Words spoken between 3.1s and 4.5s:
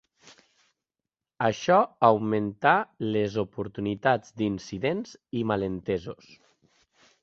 les oportunitats